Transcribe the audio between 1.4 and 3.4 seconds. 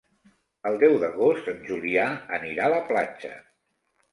en Julià anirà a la platja.